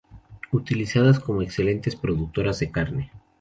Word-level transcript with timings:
Utilizadas 0.51 1.19
como 1.19 1.43
excelentes 1.43 1.95
productoras 1.95 2.57
de 2.57 2.71
carne. 2.71 3.11